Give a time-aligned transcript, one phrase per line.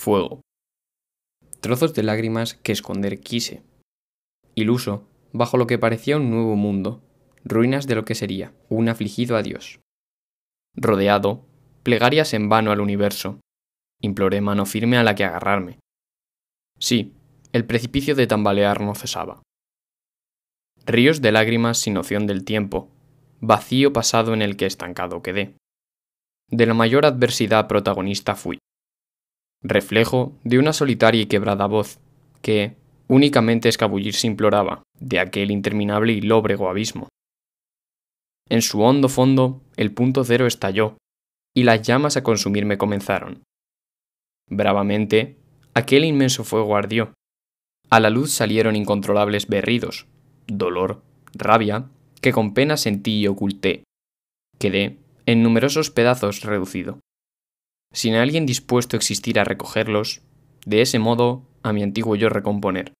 [0.00, 0.40] fuego.
[1.60, 3.62] Trozos de lágrimas que esconder quise.
[4.54, 7.02] Iluso, bajo lo que parecía un nuevo mundo,
[7.44, 9.80] ruinas de lo que sería un afligido adiós.
[10.74, 11.44] Rodeado,
[11.82, 13.40] plegarias en vano al universo,
[14.00, 15.78] imploré mano firme a la que agarrarme.
[16.78, 17.12] Sí,
[17.52, 19.42] el precipicio de tambalear no cesaba.
[20.86, 22.88] Ríos de lágrimas sin noción del tiempo,
[23.40, 25.56] vacío pasado en el que estancado quedé.
[26.48, 28.58] De la mayor adversidad protagonista fui.
[29.62, 32.00] Reflejo de una solitaria y quebrada voz,
[32.40, 32.76] que,
[33.08, 37.08] únicamente escabullirse imploraba de aquel interminable y lóbrego abismo.
[38.48, 40.96] En su hondo fondo, el punto cero estalló,
[41.54, 43.42] y las llamas a consumirme comenzaron.
[44.48, 45.36] Bravamente,
[45.74, 47.12] aquel inmenso fuego ardió.
[47.90, 50.06] A la luz salieron incontrolables berridos,
[50.46, 51.02] dolor,
[51.34, 51.90] rabia,
[52.20, 53.84] que con pena sentí y oculté.
[54.58, 56.98] Quedé, en numerosos pedazos, reducido.
[57.92, 60.22] Sin alguien dispuesto a existir a recogerlos,
[60.64, 62.92] de ese modo, a mi antiguo yo recomponer.